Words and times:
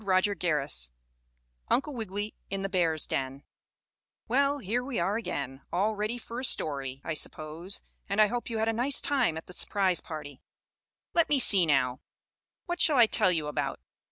STORY 0.03 0.35
XXII 0.41 0.89
UNCLE 1.69 1.93
WIGGILY 1.93 2.33
IN 2.49 2.63
THE 2.63 2.69
BEAR'S 2.69 3.05
DEN 3.05 3.43
Well, 4.27 4.57
here 4.57 4.83
we 4.83 4.99
are 4.99 5.15
again, 5.15 5.61
all 5.71 5.93
ready 5.93 6.17
for 6.17 6.39
a 6.39 6.43
story, 6.43 7.01
I 7.03 7.13
suppose, 7.13 7.83
and 8.09 8.19
I 8.19 8.25
hope 8.25 8.49
you 8.49 8.57
had 8.57 8.67
a 8.67 8.73
nice 8.73 8.99
time 8.99 9.37
at 9.37 9.45
the 9.45 9.53
surprise 9.53 10.01
party. 10.01 10.41
Let 11.13 11.29
me 11.29 11.37
see 11.37 11.67
now, 11.67 12.01
what 12.65 12.81
shall 12.81 12.97
I 12.97 13.05
tell 13.05 13.31
you 13.31 13.45
about? 13.45 13.79